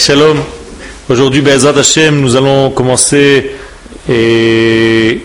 [0.00, 0.38] Shalom.
[1.10, 3.50] Aujourd'hui, Be'ezat Hashem, nous allons commencer
[4.08, 5.18] un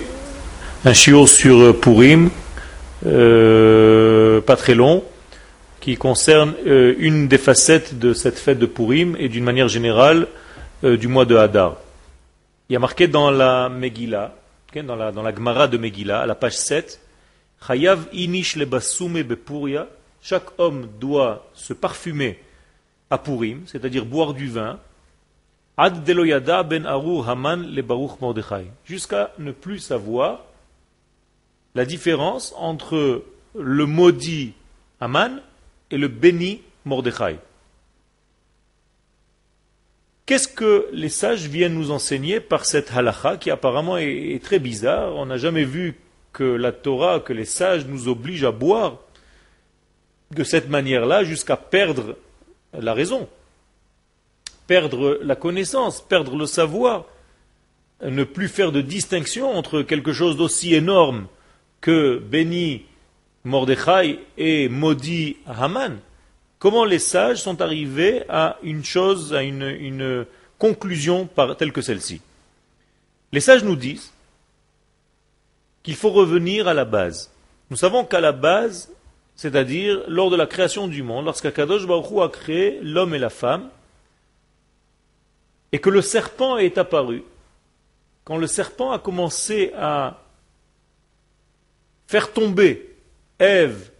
[0.93, 2.29] chiot sur Purim,
[3.05, 5.01] euh, pas très long,
[5.79, 10.27] qui concerne euh, une des facettes de cette fête de Purim et d'une manière générale
[10.83, 11.77] euh, du mois de Hadar.
[12.67, 14.35] Il y a marqué dans la Megillah,
[14.83, 16.99] dans la, dans Gemara de Megillah, à la page 7,
[17.65, 19.87] Chayav inish le bepuria,
[20.21, 22.39] chaque homme doit se parfumer
[23.65, 24.79] c'est-à-dire boire du vin,
[25.77, 30.45] Ad deloyada ben Arur Haman le Baruch Mordechai, jusqu'à ne plus savoir
[31.75, 34.53] la différence entre le maudit
[35.01, 35.41] Haman
[35.91, 37.37] et le béni Mordechai.
[40.25, 45.13] Qu'est-ce que les sages viennent nous enseigner par cette halacha qui apparemment est, très bizarre?
[45.15, 45.95] On n'a jamais vu
[46.31, 48.99] que la Torah, que les sages nous obligent à boire
[50.31, 52.15] de cette manière-là jusqu'à perdre
[52.79, 53.27] la raison,
[54.67, 57.05] perdre la connaissance, perdre le savoir,
[58.03, 61.27] ne plus faire de distinction entre quelque chose d'aussi énorme
[61.81, 62.85] que béni
[63.43, 65.99] Mordechai et maudit Haman.
[66.57, 70.25] Comment les sages sont arrivés à une chose, à une,
[70.57, 72.21] conclusion telle que celle-ci?
[73.31, 74.11] Les sages nous disent
[75.83, 77.31] qu'il faut revenir à la base.
[77.69, 78.91] Nous savons qu'à la base,
[79.35, 83.69] c'est-à-dire lors de la création du monde, lorsqu'Akadosh Baruch a créé l'homme et la femme,
[85.71, 87.23] et que le serpent est apparu,
[88.23, 90.21] quand le serpent a commencé à
[92.07, 92.91] faire tomber
[93.39, 93.91] Ève,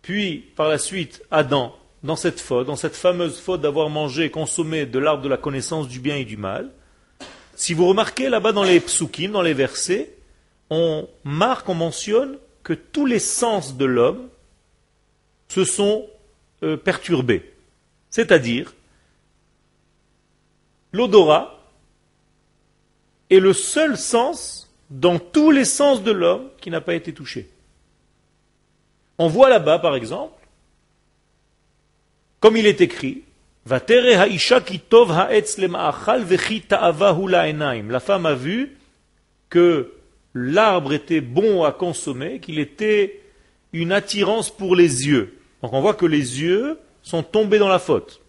[0.00, 4.30] puis par la suite Adam, dans cette faute, dans cette fameuse faute d'avoir mangé et
[4.30, 6.70] consommé de l'arbre de la connaissance du bien et du mal,
[7.54, 10.14] si vous remarquez là-bas dans les psukim, dans les versets,
[10.70, 14.28] on marque, on mentionne que tous les sens de l'homme
[15.48, 16.06] se sont
[16.62, 17.52] euh, perturbés.
[18.10, 18.74] C'est-à-dire,
[20.92, 21.58] l'odorat
[23.30, 27.48] est le seul sens dans tous les sens de l'homme qui n'a pas été touché.
[29.18, 30.34] On voit là-bas, par exemple,
[32.40, 33.24] comme il est écrit,
[33.66, 33.80] la
[38.00, 38.76] femme a vu
[39.50, 39.92] que
[40.34, 43.20] l'arbre était bon à consommer, qu'il était
[43.72, 45.37] une attirance pour les yeux.
[45.62, 48.20] Donc on voit que les yeux sont tombés dans la faute.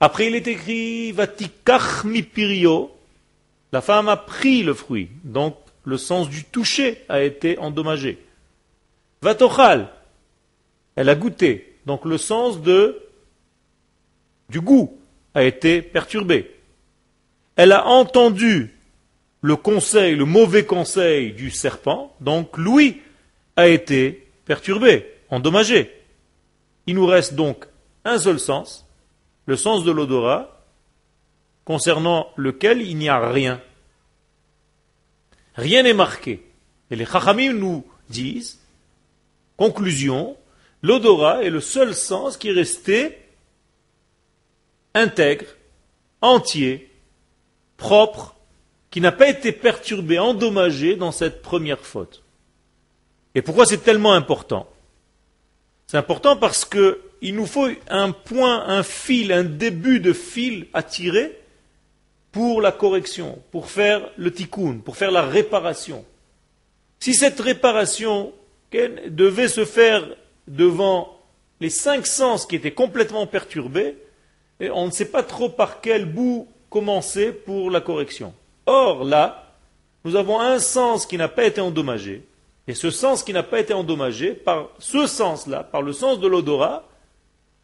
[0.00, 2.90] Après, il est écrit Vatikach mipirio.
[3.72, 8.18] La femme a pris le fruit, donc le sens du toucher a été endommagé.
[9.20, 9.88] Vatochal,
[10.94, 13.00] elle a goûté, donc le sens de
[14.48, 14.96] du goût
[15.34, 16.50] a été perturbé.
[17.56, 18.74] Elle a entendu
[19.40, 23.00] le conseil, le mauvais conseil du serpent, donc l'ouïe
[23.56, 25.90] a été perturbé endommagé.
[26.86, 27.66] Il nous reste donc
[28.04, 28.86] un seul sens,
[29.46, 30.64] le sens de l'odorat,
[31.64, 33.60] concernant lequel il n'y a rien.
[35.56, 36.46] Rien n'est marqué.
[36.90, 38.60] Et les Chachamim nous disent,
[39.56, 40.36] conclusion,
[40.82, 43.18] l'odorat est le seul sens qui est resté
[44.94, 45.46] intègre,
[46.20, 46.90] entier,
[47.76, 48.36] propre,
[48.90, 52.22] qui n'a pas été perturbé, endommagé dans cette première faute.
[53.34, 54.68] Et pourquoi c'est tellement important?
[55.94, 60.82] C'est important parce qu'il nous faut un point, un fil, un début de fil à
[60.82, 61.38] tirer
[62.32, 66.04] pour la correction, pour faire le tikkun, pour faire la réparation.
[66.98, 68.32] Si cette réparation
[68.72, 70.04] devait se faire
[70.48, 71.16] devant
[71.60, 73.96] les cinq sens qui étaient complètement perturbés,
[74.58, 78.34] on ne sait pas trop par quel bout commencer pour la correction.
[78.66, 79.54] Or, là,
[80.04, 82.24] nous avons un sens qui n'a pas été endommagé,
[82.66, 86.26] et ce sens qui n'a pas été endommagé, par ce sens-là, par le sens de
[86.26, 86.88] l'odorat,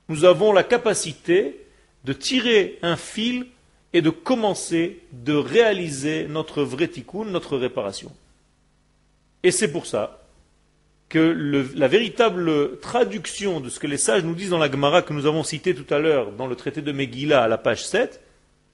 [0.08, 1.66] nous avons la capacité
[2.04, 3.46] de tirer un fil
[3.92, 8.12] et de commencer de réaliser notre vrai tikkun, notre réparation.
[9.42, 10.18] Et c'est pour ça
[11.08, 11.18] que
[11.74, 15.26] la véritable traduction de ce que les sages nous disent dans la Gemara que nous
[15.26, 18.20] avons cité tout à l'heure dans le traité de Megillah à la page 7,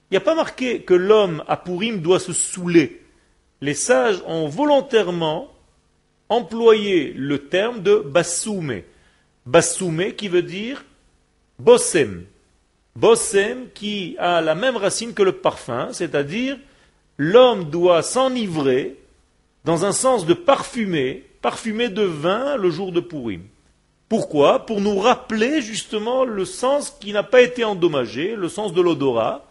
[0.09, 3.01] il n'y a pas marqué que l'homme à Purim doit se saouler.
[3.59, 5.51] Les sages ont volontairement
[6.29, 8.85] employer le terme de bassoumé.
[9.45, 10.83] Bassoumé qui veut dire
[11.59, 12.25] bossem.
[12.95, 16.57] Bossem qui a la même racine que le parfum, c'est-à-dire
[17.17, 18.95] l'homme doit s'enivrer
[19.65, 23.43] dans un sens de parfumer, parfumer de vin le jour de Purim.
[24.09, 24.65] Pourquoi?
[24.65, 29.45] Pour nous rappeler justement le sens qui n'a pas été endommagé, le sens de l'odorat.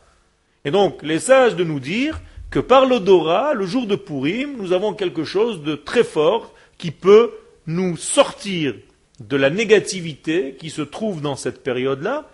[0.64, 2.20] Et donc, les sages de nous dire
[2.50, 6.90] que par l'odorat, le jour de Purim, nous avons quelque chose de très fort qui
[6.90, 7.32] peut
[7.66, 8.74] nous sortir
[9.20, 12.28] de la négativité qui se trouve dans cette période-là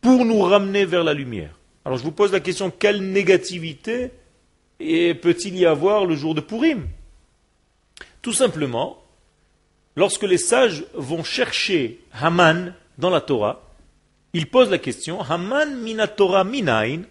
[0.00, 1.58] pour nous ramener vers la lumière.
[1.84, 4.10] Alors je vous pose la question, quelle négativité
[4.78, 6.86] peut-il y avoir le jour de Purim?
[8.22, 9.02] Tout simplement,
[9.96, 13.62] lorsque les sages vont chercher Haman dans la Torah,
[14.32, 17.02] ils posent la question, Haman minatora minain,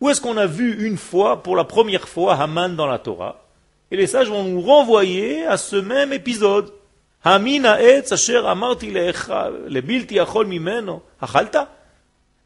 [0.00, 3.47] où est-ce qu'on a vu une fois, pour la première fois, Haman dans la Torah?
[3.90, 6.72] Et les sages vont nous renvoyer à ce même épisode.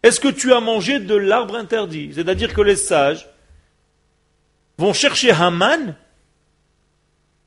[0.02, 2.12] Est-ce que tu as mangé de l'arbre interdit?
[2.14, 3.28] C'est-à-dire que les sages
[4.78, 5.94] vont chercher Haman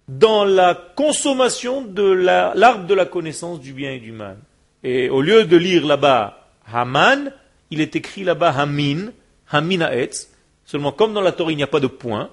[0.08, 4.38] dans la consommation de l'arbre de la connaissance du bien et du mal.
[4.84, 7.32] Et au lieu de lire là-bas Haman,
[7.72, 9.12] il est écrit là-bas Hamin,
[9.50, 10.30] Hamin Haetz.
[10.66, 12.30] Seulement, comme dans la Torah il n'y a pas de point,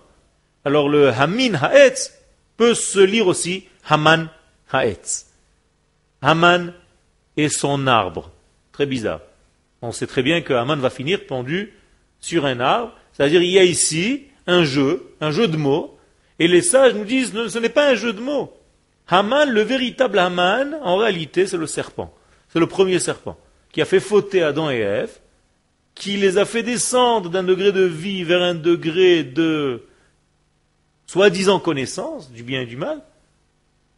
[0.64, 2.12] alors le Hamin Haetz
[2.56, 4.28] peut se lire aussi Haman
[4.72, 5.26] Haetz.
[6.20, 6.72] Haman
[7.36, 8.30] est son arbre.
[8.72, 9.20] Très bizarre.
[9.82, 11.72] On sait très bien que Haman va finir pendu
[12.20, 12.94] sur un arbre.
[13.12, 15.98] C'est-à-dire, il y a ici un jeu, un jeu de mots,
[16.38, 18.52] et les sages nous disent, ce n'est pas un jeu de mots.
[19.08, 22.14] Haman, le véritable Haman, en réalité, c'est le serpent.
[22.48, 23.36] C'est le premier serpent
[23.72, 25.18] qui a fait fauter Adam et Ève,
[25.94, 29.82] qui les a fait descendre d'un degré de vie vers un degré de
[31.12, 33.02] soi-disant connaissance du bien et du mal,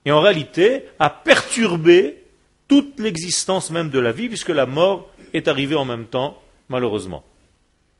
[0.04, 2.24] et en réalité a perturbé
[2.66, 7.22] toute l'existence même de la vie, puisque la mort est arrivé en même temps, malheureusement.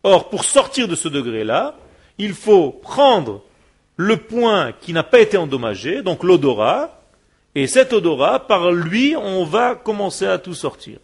[0.02, 1.76] Or, pour sortir de ce degré-là,
[2.18, 3.44] il faut prendre
[3.96, 7.00] le point qui n'a pas été endommagé, donc l'odorat,
[7.54, 10.98] et cet odorat, par lui, on va commencer à tout sortir.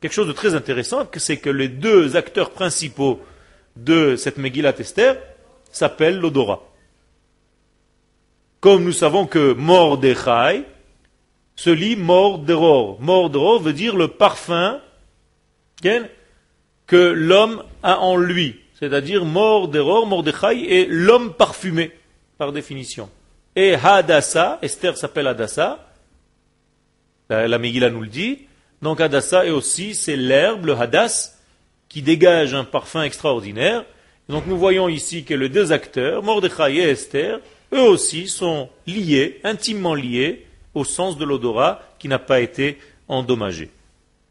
[0.00, 3.20] Quelque chose de très intéressant, c'est que les deux acteurs principaux
[3.76, 5.18] de cette Megillat Esther
[5.70, 6.73] s'appellent l'odorat.
[8.64, 10.64] Comme nous savons que Mordechai
[11.54, 12.98] se lit Morderor.
[12.98, 14.80] Morderor veut dire le parfum
[16.86, 18.58] que l'homme a en lui.
[18.80, 21.92] C'est-à-dire mort d'error, Mordechai est l'homme parfumé,
[22.38, 23.10] par définition.
[23.54, 25.86] Et Hadassa, Esther s'appelle Hadassa,
[27.28, 28.46] la, Megillah nous le dit,
[28.80, 31.38] donc Hadassa est aussi, c'est l'herbe, le Hadas,
[31.90, 33.84] qui dégage un parfum extraordinaire.
[34.30, 37.40] Donc nous voyons ici que les deux acteurs, Mordechai et Esther,
[37.74, 42.78] eux aussi sont liés, intimement liés, au sens de l'odorat qui n'a pas été
[43.08, 43.70] endommagé.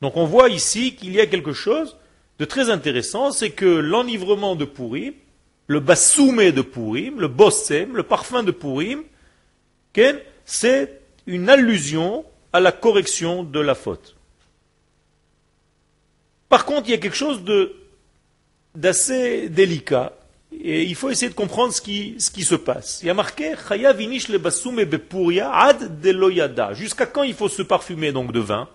[0.02, 1.96] Donc on voit ici qu'il y a quelque chose
[2.40, 5.14] de très intéressant, c'est que l'enivrement de Purim,
[5.68, 9.04] le bassoumé de Purim, le bossem, le parfum de Purim,
[10.46, 14.16] c'est une allusion à la correction de la faute.
[16.50, 17.42] Par contre, il y a quelque chose
[18.76, 20.14] d'assez délicat
[20.62, 23.00] et il faut essayer de comprendre ce qui, se passe.
[23.02, 26.74] Il y a marqué le ad deloyada.
[26.74, 28.70] Jusqu'à quand il faut se parfumer donc de vin?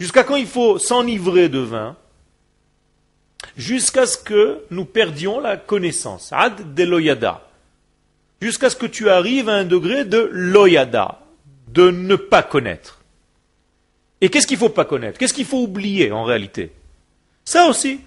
[0.00, 1.96] Jusqu'à quand il faut s'enivrer de vin?
[3.56, 6.32] Jusqu'à ce que nous perdions la connaissance.
[6.32, 7.48] Ad de loyada.
[8.40, 11.20] Jusqu'à ce que tu arrives à un degré de loyada,
[11.68, 13.02] de ne pas connaître.
[14.20, 15.18] Et qu'est-ce qu'il faut pas connaître?
[15.18, 16.72] Qu'est-ce qu'il faut oublier en réalité?
[17.44, 18.00] Ça aussi.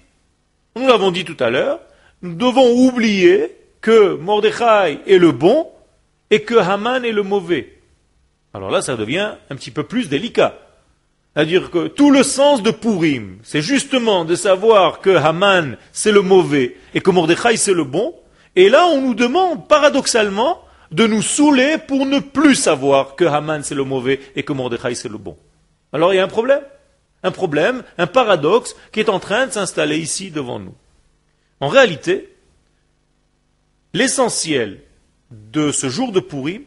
[0.77, 1.79] Nous l'avons dit tout à l'heure,
[2.21, 5.69] nous devons oublier que Mordechai est le bon
[6.29, 7.79] et que Haman est le mauvais.
[8.53, 10.57] Alors là, ça devient un petit peu plus délicat.
[11.33, 16.21] C'est-à-dire que tout le sens de Purim, c'est justement de savoir que Haman c'est le
[16.21, 18.13] mauvais et que Mordechai c'est le bon.
[18.57, 20.61] Et là, on nous demande paradoxalement
[20.91, 24.95] de nous saouler pour ne plus savoir que Haman c'est le mauvais et que Mordechai
[24.95, 25.37] c'est le bon.
[25.93, 26.61] Alors il y a un problème?
[27.25, 30.75] Un problème, un paradoxe qui est en train de s'installer ici devant nous.
[31.59, 32.31] En réalité,
[33.93, 34.83] l'essentiel
[35.31, 36.61] de ce jour de Purim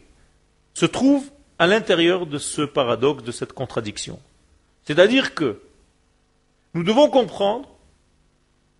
[0.74, 1.24] se trouve
[1.60, 4.18] à l'intérieur de ce paradoxe, de cette contradiction.
[4.82, 5.60] C'est-à-dire que
[6.74, 7.68] nous devons comprendre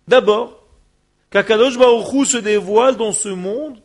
[0.05, 0.61] d'abord
[1.29, 3.79] qu'Akadosh Baruch se dévoile dans ce monde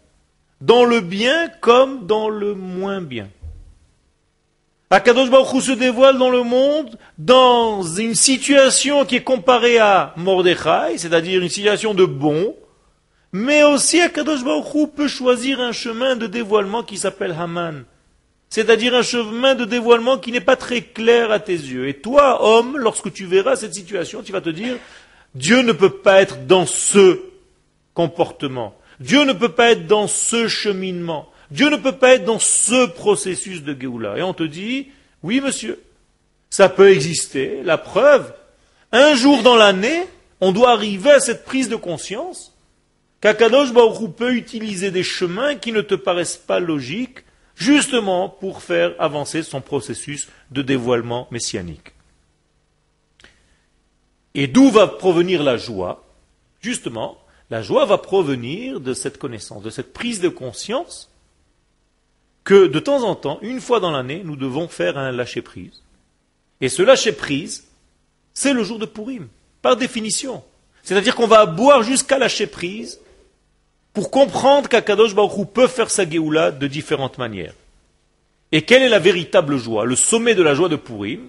[0.60, 3.28] dans le bien comme dans le moins bien.
[4.94, 10.98] Akadosh Baruch se dévoile dans le monde dans une situation qui est comparée à Mordechai,
[10.98, 12.54] c'est-à-dire une situation de bon,
[13.32, 17.84] mais aussi Akadosh Baruch peut choisir un chemin de dévoilement qui s'appelle Haman
[18.54, 21.88] c'est-à-dire un chemin de dévoilement qui n'est pas très clair à tes yeux.
[21.88, 24.76] Et toi, homme, lorsque tu verras cette situation, tu vas te dire,
[25.34, 27.18] Dieu ne peut pas être dans ce
[27.94, 28.78] comportement.
[29.00, 31.28] Dieu ne peut pas être dans ce cheminement.
[31.54, 34.18] Dieu ne peut pas être dans ce processus de Géoula.
[34.18, 34.88] Et on te dit,
[35.22, 35.80] oui monsieur,
[36.50, 37.62] ça peut exister.
[37.62, 38.34] La preuve,
[38.90, 40.02] un jour dans l'année,
[40.40, 42.52] on doit arriver à cette prise de conscience
[43.20, 47.20] qu'Akadosh Baruch peut utiliser des chemins qui ne te paraissent pas logiques
[47.54, 51.92] justement pour faire avancer son processus de dévoilement messianique.
[54.34, 56.04] Et d'où va provenir la joie?
[56.60, 57.16] Justement,
[57.48, 61.13] la joie va provenir de cette connaissance, de cette prise de conscience
[62.44, 65.82] que de temps en temps, une fois dans l'année, nous devons faire un lâcher-prise.
[66.60, 67.66] Et ce lâcher-prise,
[68.34, 69.28] c'est le jour de Purim,
[69.62, 70.42] par définition.
[70.82, 73.00] C'est-à-dire qu'on va boire jusqu'à lâcher-prise
[73.94, 77.54] pour comprendre qu'Akadosh Baruch peut faire sa Géoula de différentes manières.
[78.52, 81.28] Et quelle est la véritable joie Le sommet de la joie de Purim,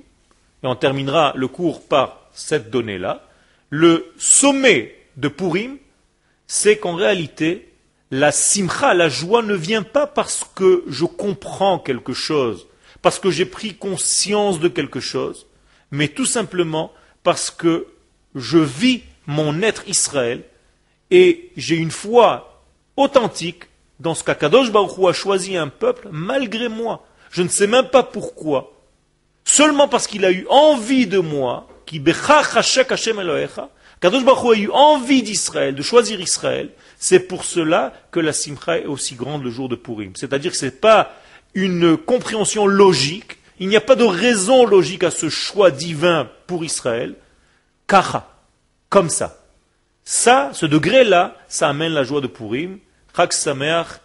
[0.63, 3.25] et on terminera le cours par cette donnée-là,
[3.69, 5.77] le sommet de Purim,
[6.47, 7.71] c'est qu'en réalité,
[8.11, 12.67] la simcha, la joie ne vient pas parce que je comprends quelque chose,
[13.01, 15.47] parce que j'ai pris conscience de quelque chose,
[15.91, 16.91] mais tout simplement
[17.23, 17.87] parce que
[18.35, 20.43] je vis mon être Israël
[21.09, 22.63] et j'ai une foi
[22.97, 23.63] authentique
[23.99, 27.05] dans ce qu'Akadosh Baruch a choisi un peuple malgré moi.
[27.31, 28.73] Je ne sais même pas pourquoi.
[29.43, 35.75] Seulement parce qu'il a eu envie de moi, qui Kadosh Baruch a eu envie d'Israël,
[35.75, 39.75] de choisir Israël, c'est pour cela que la simcha est aussi grande le jour de
[39.75, 40.13] Purim.
[40.15, 41.13] C'est-à-dire que ce n'est pas
[41.53, 46.63] une compréhension logique, il n'y a pas de raison logique à ce choix divin pour
[46.63, 47.15] Israël.
[47.87, 48.27] Kacha,
[48.89, 49.41] comme ça.
[50.03, 52.79] Ça, ce degré-là, ça amène la joie de Purim.
[53.15, 53.99] Chag Sameach.